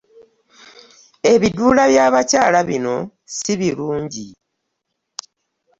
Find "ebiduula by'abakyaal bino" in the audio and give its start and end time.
1.33-2.95